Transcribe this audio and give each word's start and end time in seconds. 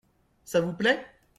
Ça 0.45 0.61
vous 0.61 0.73
plait? 0.73 0.99